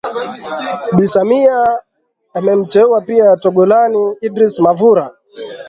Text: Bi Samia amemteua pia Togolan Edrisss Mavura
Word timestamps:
Bi 0.97 1.05
Samia 1.07 1.61
amemteua 2.33 3.01
pia 3.01 3.35
Togolan 3.37 3.93
Edrisss 4.21 4.59
Mavura 4.59 5.11